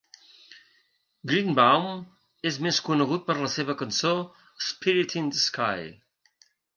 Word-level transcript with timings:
Greenbaum 1.31 1.91
és 2.51 2.57
més 2.67 2.79
conegut 2.87 3.27
per 3.27 3.35
la 3.41 3.49
seva 3.57 3.75
cançó 3.81 4.15
"Spirit 4.69 5.15
in 5.23 5.29
the 5.37 5.43
Sky". 5.43 5.85